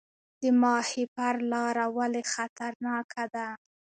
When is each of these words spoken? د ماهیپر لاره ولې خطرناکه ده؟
د 0.41 0.43
ماهیپر 0.61 1.35
لاره 1.51 1.85
ولې 1.97 2.23
خطرناکه 2.33 3.23
ده؟ 3.33 3.47